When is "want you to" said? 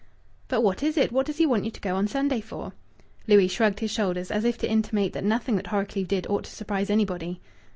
1.45-1.79